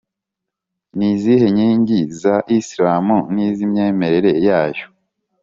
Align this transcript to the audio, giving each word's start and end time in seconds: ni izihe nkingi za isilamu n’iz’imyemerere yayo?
ni 0.95 1.07
izihe 1.13 1.47
nkingi 1.55 1.99
za 2.21 2.35
isilamu 2.57 3.17
n’iz’imyemerere 3.33 4.31
yayo? 4.47 4.85